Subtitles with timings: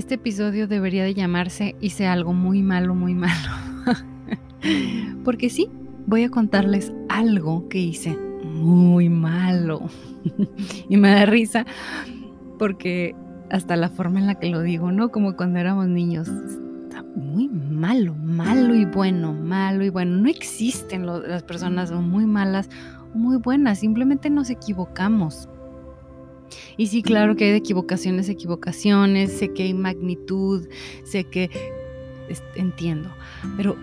[0.00, 3.50] este episodio debería de llamarse Hice algo muy malo, muy malo.
[5.24, 5.68] Porque sí,
[6.06, 9.90] voy a contarles algo que hice muy malo.
[10.88, 11.66] y me da risa
[12.58, 13.14] porque
[13.50, 15.10] hasta la forma en la que lo digo, ¿no?
[15.10, 16.28] Como cuando éramos niños.
[16.84, 20.16] Está muy malo, malo y bueno, malo y bueno.
[20.16, 22.70] No existen las personas muy malas
[23.14, 25.48] o muy buenas, simplemente nos equivocamos.
[26.76, 30.68] Y sí, claro que hay de equivocaciones, equivocaciones, sé que hay magnitud,
[31.04, 31.50] sé que
[32.54, 33.10] entiendo,
[33.56, 33.76] pero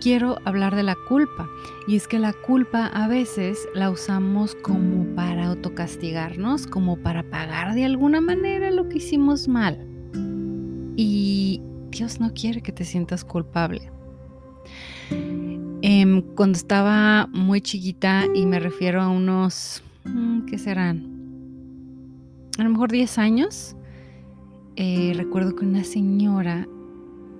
[0.00, 1.48] quiero hablar de la culpa.
[1.88, 7.74] Y es que la culpa a veces la usamos como para autocastigarnos, como para pagar
[7.74, 9.78] de alguna manera lo que hicimos mal.
[10.96, 13.90] Y Dios no quiere que te sientas culpable.
[15.82, 21.13] Em, cuando estaba muy chiquita, y me refiero a unos, mm, ¿qué serán?
[22.58, 23.76] A lo mejor 10 años,
[24.76, 26.68] eh, recuerdo que una señora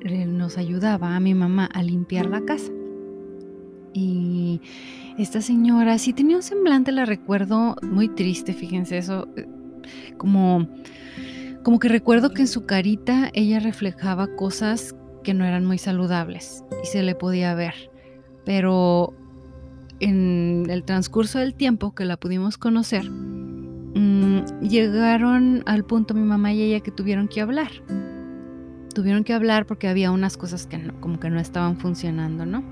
[0.01, 2.73] eh, nos ayudaba a mi mamá a limpiar la casa.
[3.93, 4.61] Y
[5.19, 9.47] esta señora sí tenía un semblante, la recuerdo muy triste, fíjense eso, eh,
[10.17, 10.69] como,
[11.63, 16.65] como que recuerdo que en su carita ella reflejaba cosas que no eran muy saludables
[16.83, 17.91] y se le podía ver.
[18.45, 19.15] Pero
[20.01, 23.09] en el transcurso del tiempo que la pudimos conocer,
[24.61, 27.71] llegaron al punto mi mamá y ella que tuvieron que hablar.
[28.95, 32.63] Tuvieron que hablar porque había unas cosas que no, como que no estaban funcionando, ¿no?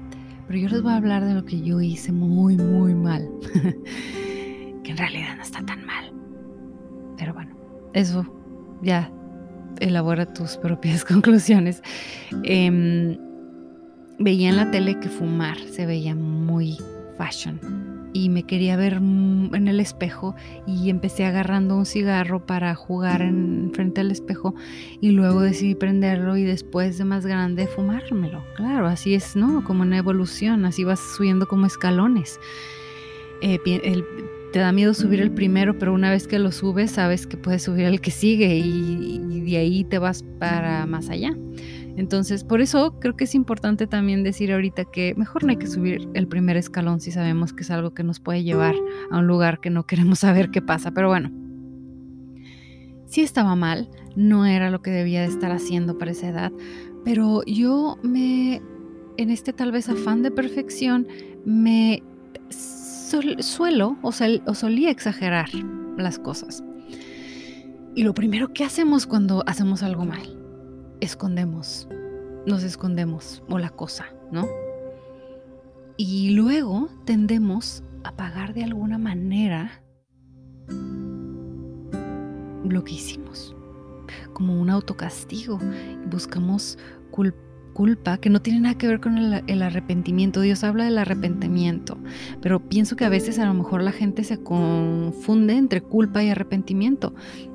[0.46, 3.28] Pero yo les voy a hablar de lo que yo hice muy, muy mal.
[4.84, 6.12] que en realidad no está tan mal.
[7.16, 7.56] Pero bueno,
[7.92, 8.24] eso
[8.82, 9.10] ya
[9.80, 11.82] elabora tus propias conclusiones.
[12.44, 13.18] Eh,
[14.18, 16.76] veía en la tele que fumar se veía muy
[17.18, 20.34] fashion y me quería ver en el espejo
[20.66, 24.54] y empecé agarrando un cigarro para jugar en frente al espejo
[25.00, 28.44] y luego decidí prenderlo y después de más grande fumármelo.
[28.56, 29.64] Claro, así es, ¿no?
[29.64, 32.38] Como una evolución, así vas subiendo como escalones.
[33.40, 33.58] Eh,
[34.52, 37.62] te da miedo subir el primero, pero una vez que lo subes sabes que puedes
[37.62, 41.34] subir el que sigue y de ahí te vas para más allá.
[41.96, 45.66] Entonces, por eso creo que es importante también decir ahorita que mejor no hay que
[45.66, 48.74] subir el primer escalón si sabemos que es algo que nos puede llevar
[49.10, 50.92] a un lugar que no queremos saber qué pasa.
[50.92, 51.30] Pero bueno,
[53.06, 56.52] sí estaba mal, no era lo que debía de estar haciendo para esa edad,
[57.04, 58.62] pero yo me,
[59.18, 61.06] en este tal vez afán de perfección,
[61.44, 62.02] me
[63.40, 64.10] suelo o,
[64.46, 65.50] o solía exagerar
[65.98, 66.64] las cosas.
[67.94, 70.41] Y lo primero que hacemos cuando hacemos algo mal
[71.02, 71.88] escondemos,
[72.46, 74.46] nos escondemos o la cosa, ¿no?
[75.96, 79.82] Y luego tendemos a pagar de alguna manera
[82.64, 83.54] lo que hicimos,
[84.32, 85.58] como un autocastigo.
[86.08, 86.78] Buscamos
[87.10, 90.40] culpa que no tiene nada que ver con el, el, arrepentimiento.
[90.40, 91.98] Dios habla del arrepentimiento,
[92.40, 96.30] pero pienso que a veces a lo mejor la gente se confunde entre culpa y
[96.30, 97.12] arrepentimiento.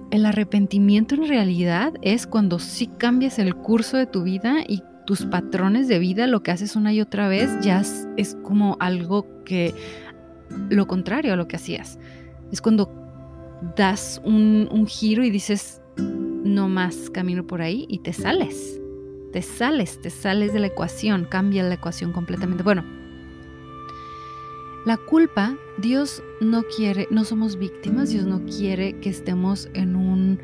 [0.10, 5.26] El arrepentimiento en realidad es cuando sí cambias el curso de tu vida y tus
[5.26, 7.82] patrones de vida, lo que haces una y otra vez, ya
[8.18, 9.74] es, como algo que
[10.70, 12.00] lo contrario a lo que hacías.
[12.52, 12.90] Es cuando
[13.76, 18.80] das un, un giro y dices, no más camino por ahí y te sales.
[19.34, 22.64] Te sales, te sales de la ecuación, cambia la ecuación completamente.
[22.64, 22.84] Bueno,
[24.88, 30.40] la culpa, Dios no quiere, no somos víctimas, Dios no quiere que estemos en un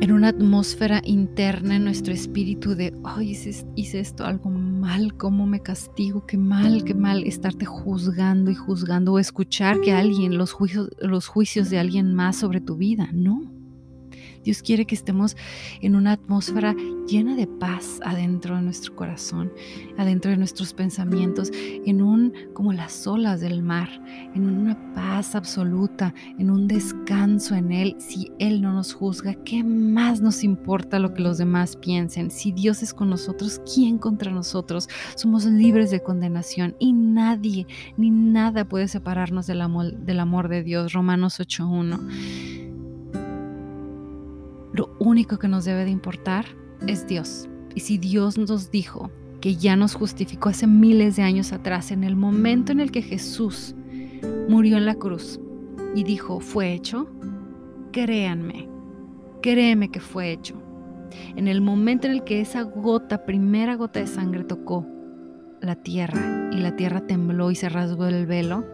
[0.00, 3.32] en una atmósfera interna en nuestro espíritu de, ay,
[3.76, 9.12] hice, esto algo mal, cómo me castigo, qué mal, qué mal, estarte juzgando y juzgando
[9.12, 13.59] o escuchar que alguien, los juicios, los juicios de alguien más sobre tu vida, no.
[14.44, 15.36] Dios quiere que estemos
[15.80, 16.74] en una atmósfera
[17.06, 19.52] llena de paz adentro de nuestro corazón,
[19.98, 23.88] adentro de nuestros pensamientos, en un como las olas del mar,
[24.34, 27.96] en una paz absoluta, en un descanso en Él.
[27.98, 32.30] Si Él no nos juzga, ¿qué más nos importa lo que los demás piensen?
[32.30, 34.88] Si Dios es con nosotros, ¿quién contra nosotros?
[35.16, 37.66] Somos libres de condenación y nadie
[37.96, 40.92] ni nada puede separarnos del amor, del amor de Dios.
[40.92, 42.59] Romanos 8.1.
[44.80, 46.46] Lo único que nos debe de importar
[46.86, 47.50] es Dios.
[47.74, 49.10] Y si Dios nos dijo
[49.42, 53.02] que ya nos justificó hace miles de años atrás, en el momento en el que
[53.02, 53.74] Jesús
[54.48, 55.38] murió en la cruz
[55.94, 57.10] y dijo, fue hecho,
[57.92, 58.70] créanme,
[59.42, 60.54] créeme que fue hecho.
[61.36, 64.86] En el momento en el que esa gota, primera gota de sangre tocó
[65.60, 68.64] la tierra y la tierra tembló y se rasgó el velo,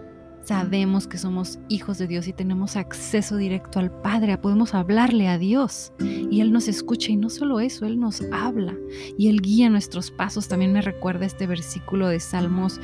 [0.46, 5.38] sabemos que somos hijos de Dios y tenemos acceso directo al Padre, podemos hablarle a
[5.38, 8.74] Dios y Él nos escucha y no solo eso, Él nos habla
[9.18, 10.46] y Él guía nuestros pasos.
[10.46, 12.80] También me recuerda este versículo de Salmos,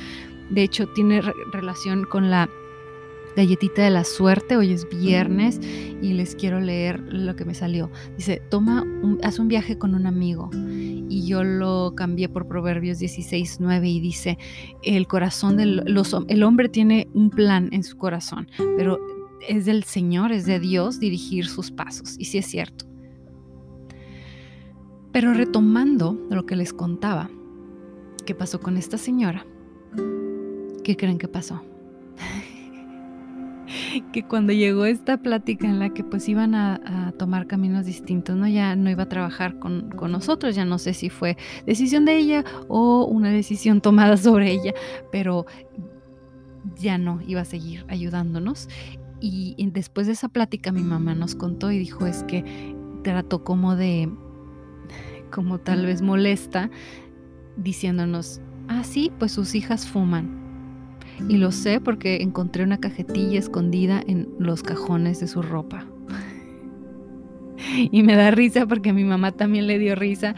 [0.49, 1.21] de hecho tiene
[1.53, 2.49] relación con la
[3.35, 5.59] galletita de la suerte, hoy es viernes
[6.01, 7.89] y les quiero leer lo que me salió.
[8.17, 8.85] Dice, toma,
[9.23, 13.99] haz un viaje con un amigo y yo lo cambié por Proverbios 16, 9 y
[13.99, 14.37] dice,
[14.83, 18.47] el corazón del los, el hombre tiene un plan en su corazón,
[18.77, 18.99] pero
[19.47, 22.15] es del Señor, es de Dios dirigir sus pasos.
[22.17, 22.85] Y sí es cierto.
[25.11, 27.29] Pero retomando lo que les contaba,
[28.25, 29.45] ¿qué pasó con esta señora?
[30.83, 31.61] ¿Qué creen que pasó?
[34.11, 38.47] Que cuando llegó esta plática en la que pues iban a, tomar caminos distintos, ¿no?
[38.47, 42.17] Ya no iba a trabajar con, con, nosotros, ya no sé si fue decisión de
[42.17, 44.73] ella o una decisión tomada sobre ella,
[45.11, 45.45] pero
[46.75, 48.67] ya no iba a seguir ayudándonos.
[49.19, 53.43] Y, y después de esa plática mi mamá nos contó y dijo es que trató
[53.43, 54.09] como de,
[55.31, 56.71] como tal vez molesta,
[57.57, 60.42] diciéndonos, ah, sí, pues sus hijas fuman
[61.27, 65.85] y lo sé porque encontré una cajetilla escondida en los cajones de su ropa.
[67.91, 70.35] y me da risa porque mi mamá también le dio risa.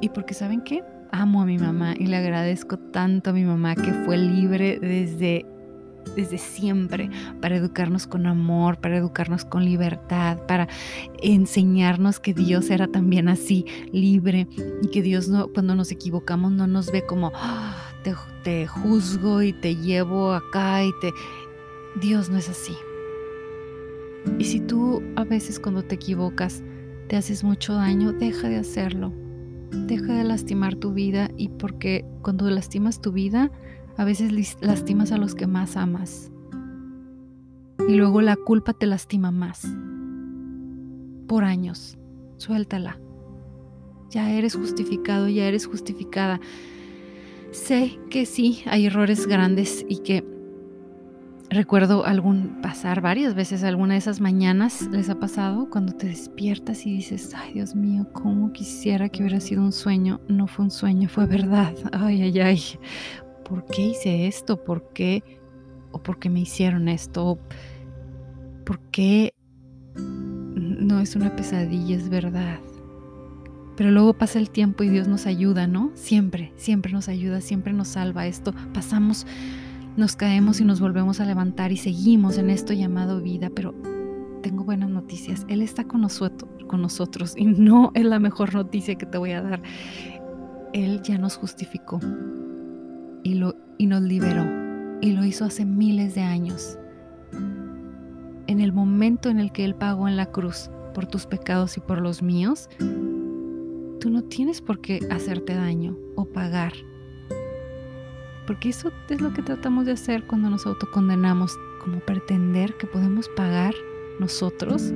[0.00, 0.82] Y porque, ¿saben qué?
[1.12, 5.44] Amo a mi mamá y le agradezco tanto a mi mamá que fue libre desde
[6.16, 7.10] desde siempre
[7.40, 10.68] para educarnos con amor, para educarnos con libertad, para
[11.22, 14.48] enseñarnos que Dios era también así, libre
[14.82, 17.89] y que Dios no, cuando nos equivocamos no nos ve como ah,
[18.42, 21.12] te, juzgo y te llevo acá y te...
[22.00, 22.76] Dios no es así.
[24.38, 26.62] Y si tú a veces cuando te equivocas
[27.08, 29.12] te haces mucho daño, deja de hacerlo.
[29.72, 33.50] Deja de lastimar tu vida y porque cuando lastimas tu vida,
[33.96, 36.30] a veces lastimas a los que más amas.
[37.88, 39.66] Y luego la culpa te lastima más.
[41.26, 41.98] Por años.
[42.36, 42.98] Suéltala.
[44.10, 46.40] Ya eres justificado, ya eres justificada.
[47.52, 50.24] Sé que sí, hay errores grandes y que
[51.48, 56.86] recuerdo algún pasar varias veces alguna de esas mañanas les ha pasado cuando te despiertas
[56.86, 60.20] y dices, ay Dios mío, cómo quisiera que hubiera sido un sueño.
[60.28, 61.74] No fue un sueño, fue verdad.
[61.92, 62.62] Ay, ay, ay.
[63.44, 64.62] ¿Por qué hice esto?
[64.62, 65.24] ¿Por qué?
[65.90, 67.40] ¿O por qué me hicieron esto?
[68.64, 69.34] ¿Por qué
[69.96, 72.60] no es una pesadilla, es verdad?
[73.80, 75.90] Pero luego pasa el tiempo y Dios nos ayuda, ¿no?
[75.94, 78.52] Siempre, siempre nos ayuda, siempre nos salva esto.
[78.74, 79.26] Pasamos,
[79.96, 83.74] nos caemos y nos volvemos a levantar y seguimos en esto llamado vida, pero
[84.42, 85.46] tengo buenas noticias.
[85.48, 89.30] Él está con nosotros, con nosotros y no es la mejor noticia que te voy
[89.30, 89.62] a dar.
[90.74, 92.00] Él ya nos justificó
[93.22, 94.44] y, lo, y nos liberó
[95.00, 96.78] y lo hizo hace miles de años.
[98.46, 101.80] En el momento en el que Él pagó en la cruz por tus pecados y
[101.80, 102.68] por los míos,
[104.00, 106.72] Tú no tienes por qué hacerte daño o pagar.
[108.46, 111.54] Porque eso es lo que tratamos de hacer cuando nos autocondenamos,
[111.84, 113.74] como pretender que podemos pagar
[114.18, 114.92] nosotros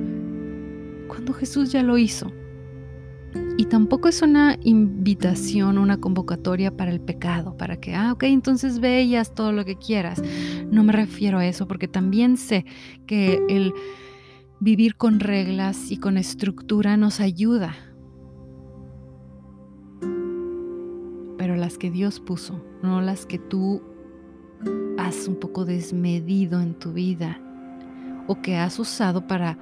[1.07, 2.31] cuando Jesús ya lo hizo.
[3.57, 8.79] Y tampoco es una invitación, una convocatoria para el pecado, para que, ah, ok, entonces
[8.79, 10.21] veas todo lo que quieras.
[10.71, 12.65] No me refiero a eso, porque también sé
[13.05, 13.71] que el
[14.59, 17.75] vivir con reglas y con estructura nos ayuda
[21.45, 23.79] pero las que Dios puso, no las que tú
[24.97, 27.39] has un poco desmedido en tu vida
[28.25, 29.55] o que has usado para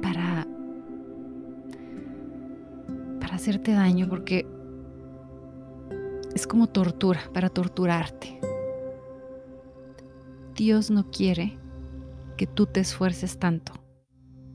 [0.00, 0.46] para
[3.18, 4.46] para hacerte daño porque
[6.36, 8.38] es como tortura, para torturarte.
[10.54, 11.58] Dios no quiere
[12.36, 13.72] que tú te esfuerces tanto.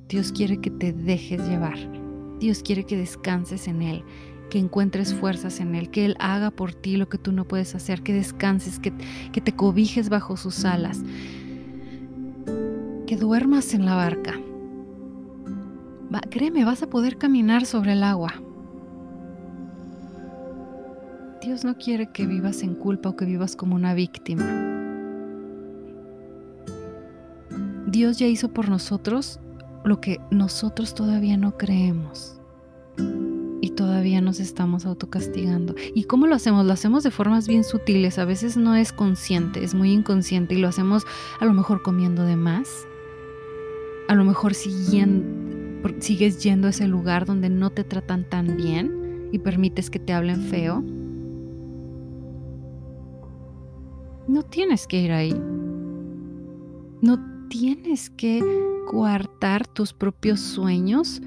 [0.07, 1.77] Dios quiere que te dejes llevar.
[2.39, 4.05] Dios quiere que descanses en Él
[4.55, 7.75] que encuentres fuerzas en Él, que Él haga por ti lo que tú no puedes
[7.75, 8.93] hacer, que descanses, que,
[9.33, 11.03] que te cobijes bajo sus alas,
[13.05, 14.39] que duermas en la barca.
[16.29, 18.33] créeme, vas a poder caminar sobre el agua.
[21.41, 24.45] Dios no quiere que vivas en culpa o que vivas como una víctima.
[27.87, 29.41] Dios ya hizo por nosotros
[29.83, 32.39] lo que nosotros todavía no creemos
[33.75, 35.75] todavía nos estamos autocastigando.
[35.93, 36.65] ¿Y cómo lo hacemos?
[36.65, 40.57] Lo hacemos de formas bien sutiles, a veces no es consciente, es muy inconsciente y
[40.57, 41.05] lo hacemos
[41.39, 42.87] a lo mejor comiendo de más,
[44.07, 49.29] a lo mejor siguiendo, sigues yendo a ese lugar donde no te tratan tan bien
[49.31, 50.83] y permites que te hablen feo.
[54.27, 55.39] No tienes que ir ahí.
[57.01, 58.41] No tienes que
[58.87, 61.21] coartar tus propios sueños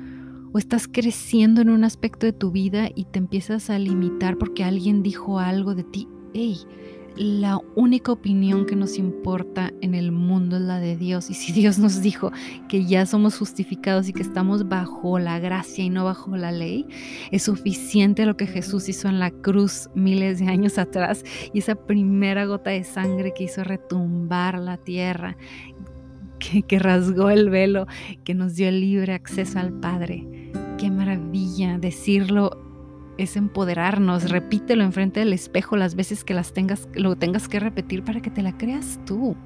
[0.53, 4.65] o estás creciendo en un aspecto de tu vida y te empiezas a limitar porque
[4.65, 6.09] alguien dijo algo de ti.
[6.35, 6.59] Hey,
[7.19, 11.31] la única opinión que nos importa en el mundo es la de Dios.
[11.31, 12.31] Y si Dios nos dijo
[12.69, 16.87] que ya somos justificados y que estamos bajo la gracia y no bajo la ley,
[17.33, 21.75] es suficiente lo que Jesús hizo en la cruz miles de años atrás y esa
[21.75, 25.37] primera gota de sangre que hizo retumbar la tierra,
[26.39, 27.87] que, que rasgó el velo,
[28.23, 30.38] que nos dio libre acceso al Padre.
[30.79, 32.57] Qué maravilla decirlo
[33.19, 34.31] es empoderarnos.
[34.31, 38.31] Repítelo enfrente del espejo las veces que las tengas, lo tengas que repetir para que
[38.31, 39.37] te la creas tú.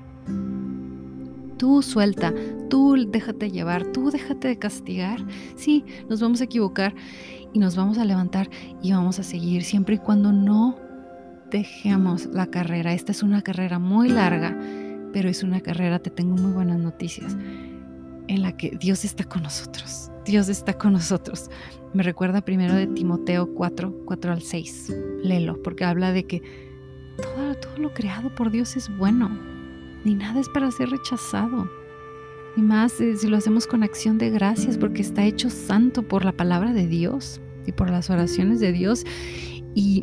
[1.57, 2.35] Tú suelta,
[2.69, 5.25] tú déjate llevar, tú déjate de castigar.
[5.57, 6.95] Sí, nos vamos a equivocar
[7.55, 8.51] y nos vamos a levantar
[8.83, 10.77] y vamos a seguir siempre y cuando no
[11.51, 12.93] dejemos la carrera.
[12.93, 14.55] Esta es una carrera muy larga,
[15.15, 17.37] pero es una carrera, te tengo muy buenas noticias,
[18.29, 20.12] en la que Dios está con nosotros.
[20.25, 21.51] Dios está con nosotros.
[21.95, 24.95] Me recuerda primero de Timoteo 4, 4 al 6.
[25.23, 26.43] Léelo, porque habla de que
[27.17, 29.29] todo, todo lo creado por Dios es bueno.
[30.05, 31.69] Ni nada es para ser rechazado.
[32.57, 36.25] Y más eh, si lo hacemos con acción de gracias, porque está hecho santo por
[36.25, 39.05] la palabra de Dios y por las oraciones de Dios.
[39.75, 40.03] Y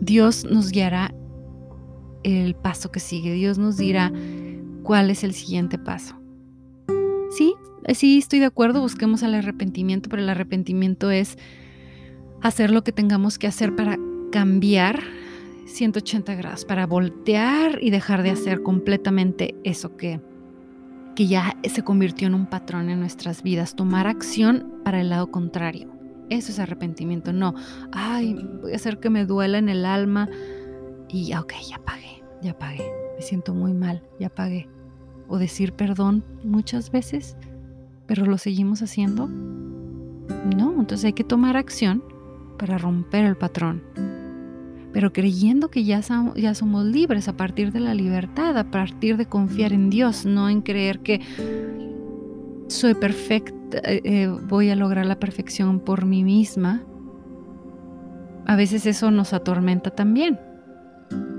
[0.00, 1.14] Dios nos guiará
[2.22, 3.32] el paso que sigue.
[3.32, 4.12] Dios nos dirá
[4.82, 6.16] cuál es el siguiente paso.
[7.30, 7.54] Sí,
[7.94, 11.38] sí, estoy de acuerdo, busquemos el arrepentimiento, pero el arrepentimiento es
[12.42, 13.98] hacer lo que tengamos que hacer para
[14.32, 15.00] cambiar
[15.66, 20.20] 180 grados, para voltear y dejar de hacer completamente eso que,
[21.14, 25.30] que ya se convirtió en un patrón en nuestras vidas, tomar acción para el lado
[25.30, 25.88] contrario.
[26.28, 27.54] Eso es arrepentimiento, no,
[27.92, 30.28] ay, voy a hacer que me duela en el alma
[31.08, 32.84] y, ok, ya pagué, ya pagué,
[33.16, 34.68] me siento muy mal, ya pagué.
[35.28, 37.36] O decir perdón muchas veces
[38.10, 39.28] pero lo seguimos haciendo.
[39.28, 42.02] No, entonces hay que tomar acción
[42.58, 43.84] para romper el patrón.
[44.92, 49.72] Pero creyendo que ya, somos libres a partir de la libertad, a partir de confiar
[49.72, 51.20] en Dios, no en creer que
[52.66, 56.82] soy perfecta, eh, eh, voy a lograr la perfección por mí misma.
[58.44, 60.36] A veces eso nos atormenta también.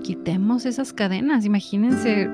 [0.04, 1.44] Quitemos esas cadenas.
[1.44, 2.30] Imagínense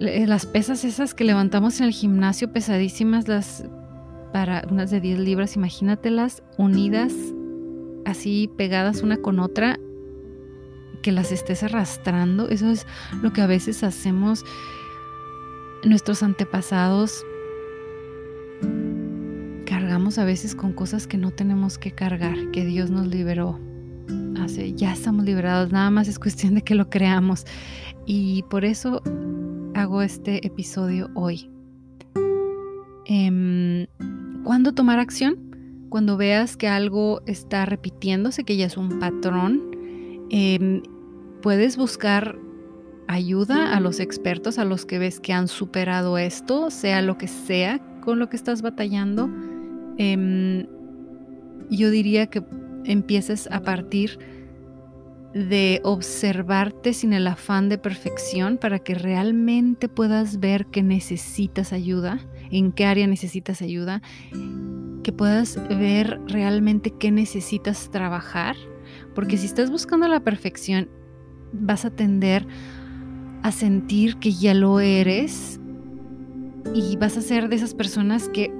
[0.00, 3.64] las pesas esas que levantamos en el gimnasio, pesadísimas, las
[4.32, 7.12] para unas de 10 libras, imagínatelas unidas,
[8.04, 9.78] así pegadas una con otra,
[11.02, 12.48] que las estés arrastrando.
[12.48, 12.84] Eso es
[13.22, 14.44] lo que a veces hacemos
[15.84, 17.24] nuestros antepasados.
[19.66, 23.60] Cargamos a veces con cosas que no tenemos que cargar, que Dios nos liberó.
[24.40, 27.44] Hace, ya estamos liberados, nada más es cuestión de que lo creamos.
[28.06, 29.00] Y por eso
[29.74, 31.50] hago este episodio hoy.
[33.06, 33.86] Eh,
[34.44, 35.86] ¿Cuándo tomar acción?
[35.88, 39.62] Cuando veas que algo está repitiéndose, que ya es un patrón,
[40.30, 40.82] em,
[41.40, 42.38] puedes buscar
[43.06, 47.28] ayuda a los expertos, a los que ves que han superado esto, sea lo que
[47.28, 49.30] sea con lo que estás batallando.
[49.98, 50.66] Em,
[51.70, 52.44] yo diría que
[52.84, 54.18] empieces a partir
[55.34, 62.20] de observarte sin el afán de perfección para que realmente puedas ver que necesitas ayuda,
[62.50, 64.00] en qué área necesitas ayuda,
[65.02, 68.54] que puedas ver realmente qué necesitas trabajar,
[69.16, 70.88] porque si estás buscando la perfección,
[71.52, 72.46] vas a tender
[73.42, 75.60] a sentir que ya lo eres
[76.74, 78.52] y vas a ser de esas personas que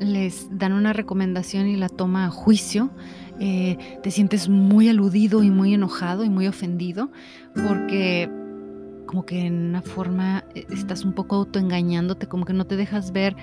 [0.00, 2.90] les dan una recomendación y la toma a juicio
[3.40, 7.10] eh, te sientes muy aludido y muy enojado y muy ofendido
[7.54, 8.30] porque
[9.06, 13.12] como que en una forma eh, estás un poco autoengañándote, como que no te dejas
[13.12, 13.36] ver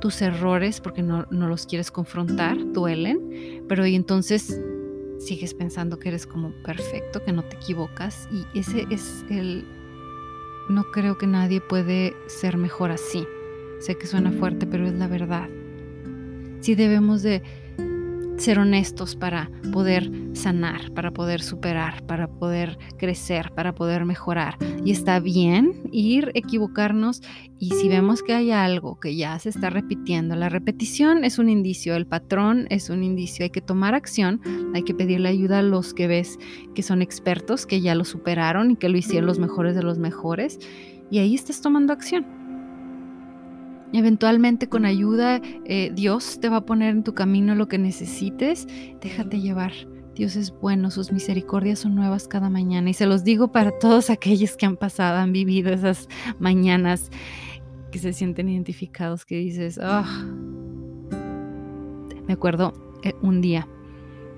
[0.00, 4.60] tus errores porque no, no los quieres confrontar, duelen, pero y entonces
[5.18, 9.64] sigues pensando que eres como perfecto, que no te equivocas y ese es el...
[10.68, 13.24] No creo que nadie puede ser mejor así.
[13.78, 15.48] Sé que suena fuerte, pero es la verdad.
[16.60, 17.42] Sí debemos de
[18.36, 24.56] ser honestos para poder sanar, para poder superar, para poder crecer, para poder mejorar.
[24.84, 27.22] Y está bien ir, equivocarnos
[27.58, 31.48] y si vemos que hay algo que ya se está repitiendo, la repetición es un
[31.48, 34.40] indicio, el patrón es un indicio, hay que tomar acción,
[34.74, 36.38] hay que pedirle ayuda a los que ves
[36.74, 39.98] que son expertos, que ya lo superaron y que lo hicieron los mejores de los
[39.98, 40.58] mejores.
[41.10, 42.45] Y ahí estás tomando acción.
[43.96, 48.68] Eventualmente con ayuda, eh, Dios te va a poner en tu camino lo que necesites.
[49.00, 49.72] Déjate llevar,
[50.14, 52.90] Dios es bueno, sus misericordias son nuevas cada mañana.
[52.90, 57.10] Y se los digo para todos aquellos que han pasado, han vivido esas mañanas
[57.90, 60.04] que se sienten identificados, que dices, ah,
[62.26, 63.66] me acuerdo eh, un día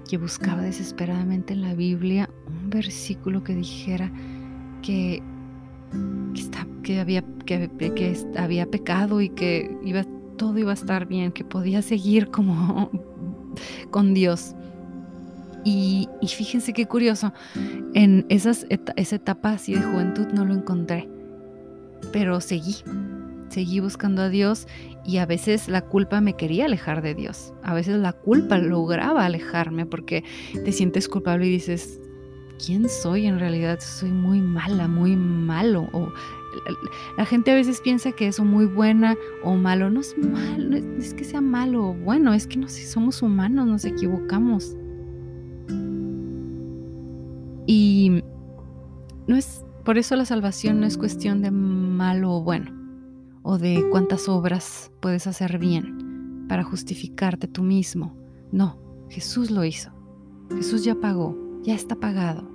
[0.09, 4.13] que buscaba desesperadamente en la Biblia un versículo que dijera
[4.83, 5.21] que,
[6.89, 10.05] que, había, que, que había pecado y que iba,
[10.39, 12.91] todo iba a estar bien, que podía seguir como
[13.91, 14.55] con Dios.
[15.65, 17.35] Y, fíjense qué curioso,
[17.93, 18.67] en esas,
[18.97, 21.11] esa etapa así de juventud no lo encontré,
[22.11, 22.77] pero seguí,
[23.51, 24.67] seguí buscando a Dios
[25.05, 29.27] y a veces la culpa me quería alejar de Dios, a veces la culpa lograba
[29.27, 30.25] alejarme porque
[30.65, 32.01] te sientes culpable y dices,
[32.65, 33.79] ¿quién soy en realidad?
[33.81, 35.89] Soy muy mala, muy malo.
[35.93, 36.13] O
[37.17, 39.91] la gente a veces piensa que eso muy buena o malo.
[39.91, 43.23] No es malo, no es que sea malo o bueno, es que no sé, somos
[43.23, 44.77] humanos, nos equivocamos.
[47.67, 48.23] Y
[49.27, 52.73] no es, por eso la salvación no es cuestión de malo o bueno,
[53.43, 58.17] o de cuántas obras puedes hacer bien para justificarte tú mismo.
[58.51, 58.79] No,
[59.11, 59.91] Jesús lo hizo.
[60.57, 62.49] Jesús ya pagó, ya está pagado.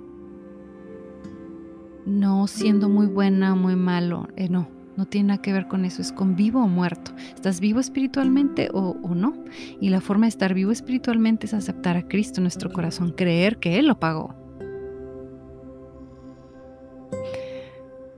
[2.06, 5.84] No siendo muy buena o muy malo, eh, no, no tiene nada que ver con
[5.84, 7.12] eso, es con vivo o muerto.
[7.34, 9.44] ¿Estás vivo espiritualmente o, o, no?
[9.80, 13.58] Y la forma de estar vivo espiritualmente es aceptar a Cristo en nuestro corazón, creer
[13.58, 14.34] que Él lo pagó.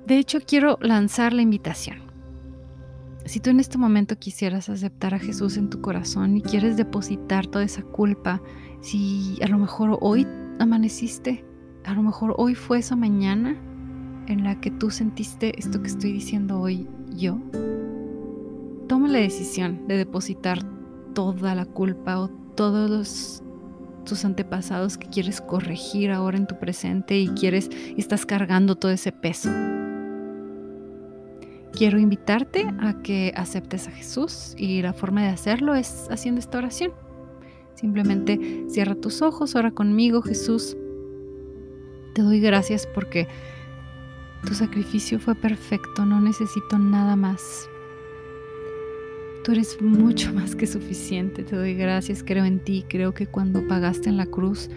[0.07, 2.07] De hecho, quiero lanzar la invitación.
[3.25, 7.49] Si tú en este momento quisieras aceptar a Jesús en tu corazón y quieres depositar
[7.49, 8.41] toda esa culpa,
[8.83, 10.25] si a lo mejor hoy
[10.59, 11.45] amaneciste,
[11.85, 13.57] a lo mejor hoy fue esa mañana
[14.27, 17.39] en la que tú sentiste esto que estoy diciendo hoy yo,
[18.89, 20.59] toma la decisión de depositar
[21.15, 23.43] toda la culpa o todos
[24.05, 28.93] tus antepasados que quieres corregir ahora en tu presente y quieres y estás cargando todo
[28.93, 29.51] ese peso.
[31.73, 36.59] Quiero invitarte a que aceptes a Jesús y la forma de hacerlo es haciendo esta
[36.59, 36.93] oración.
[37.77, 40.77] Simplemente cierra tus ojos, ora conmigo, Jesús.
[42.15, 43.29] Te doy gracias porque
[44.47, 47.69] tu sacrificio fue perfecto, no necesito nada más.
[49.45, 53.67] Tú eres mucho más que suficiente, te doy gracias, creo en ti, creo que cuando
[53.69, 54.71] pagaste en la cruz,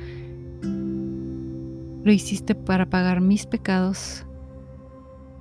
[0.62, 4.26] lo hiciste para pagar mis pecados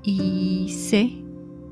[0.02, 1.12] y sé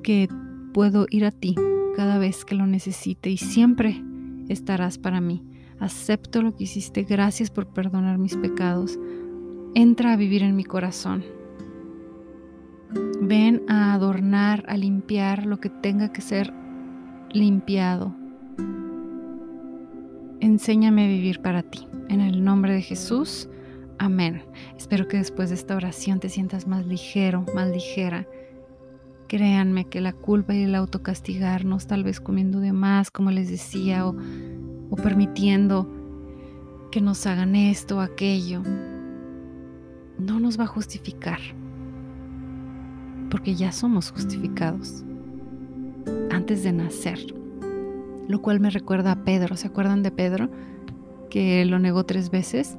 [0.02, 0.28] que
[0.74, 1.54] puedo ir a ti
[1.96, 4.02] cada vez que lo necesite y siempre
[4.48, 5.42] estarás para mí.
[5.78, 8.98] Acepto lo que hiciste, gracias por perdonar mis pecados.
[9.74, 11.24] Entra a vivir en mi corazón.
[13.20, 16.52] Ven a adornar, a limpiar lo que tenga que ser
[17.30, 18.14] limpiado.
[20.40, 21.86] Enséñame a vivir para ti.
[22.08, 23.48] En el nombre de Jesús.
[23.98, 24.42] Amén.
[24.76, 28.26] Espero que después de esta oración te sientas más ligero, más ligera
[29.28, 34.06] Créanme que la culpa y el autocastigarnos, tal vez comiendo de más, como les decía,
[34.06, 34.14] o,
[34.90, 35.88] o permitiendo
[36.90, 38.62] que nos hagan esto o aquello,
[40.18, 41.38] no nos va a justificar,
[43.30, 45.04] porque ya somos justificados
[46.30, 47.18] antes de nacer.
[48.28, 50.50] Lo cual me recuerda a Pedro, ¿se acuerdan de Pedro?
[51.30, 52.76] Que lo negó tres veces,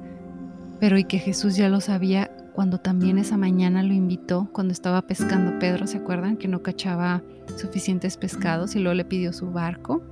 [0.80, 5.02] pero y que Jesús ya lo sabía cuando también esa mañana lo invitó, cuando estaba
[5.02, 6.36] pescando Pedro, ¿se acuerdan?
[6.36, 7.22] Que no cachaba
[7.56, 10.02] suficientes pescados y luego le pidió su barco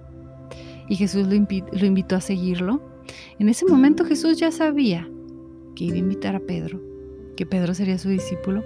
[0.89, 2.83] y Jesús lo, invitó a seguirlo.
[3.39, 5.09] En ese momento Jesús ya sabía
[5.75, 6.81] que iba a invitar a Pedro,
[7.37, 8.65] que Pedro sería su discípulo.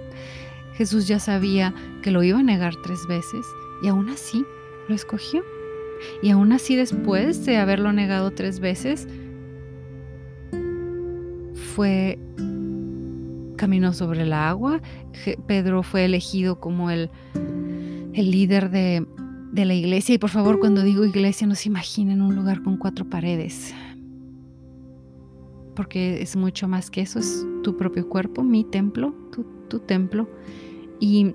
[0.73, 3.45] Jesús ya sabía que lo iba a negar tres veces
[3.83, 4.45] y aún así
[4.87, 5.43] lo escogió.
[6.23, 9.07] Y aún así después de haberlo negado tres veces,
[11.75, 12.17] fue
[13.55, 14.81] caminó sobre el agua.
[15.45, 17.11] Pedro fue elegido como el,
[18.13, 19.05] el líder de,
[19.51, 20.15] de la iglesia.
[20.15, 23.73] Y por favor, cuando digo iglesia, no se imaginen un lugar con cuatro paredes.
[25.75, 30.29] Porque es mucho más que eso, es tu propio cuerpo, mi templo, tu, tu templo.
[30.99, 31.33] Y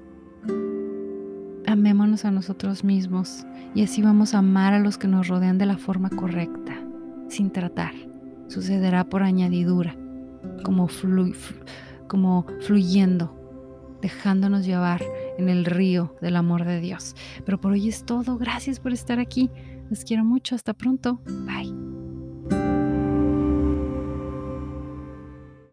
[1.66, 5.66] amémonos a nosotros mismos y así vamos a amar a los que nos rodean de
[5.66, 6.74] la forma correcta,
[7.28, 7.92] sin tratar.
[8.48, 9.96] Sucederá por añadidura,
[10.64, 11.32] como flu
[12.06, 13.34] como fluyendo,
[14.00, 15.02] dejándonos llevar
[15.38, 17.14] en el río del amor de Dios.
[17.44, 18.36] Pero por hoy es todo.
[18.38, 19.50] Gracias por estar aquí.
[19.90, 20.54] Les quiero mucho.
[20.54, 21.20] Hasta pronto.
[21.46, 21.85] Bye.